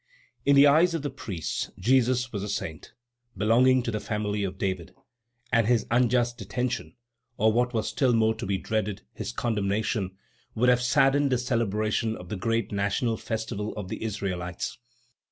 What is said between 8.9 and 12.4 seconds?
his condemnation, would have saddened the celebration of the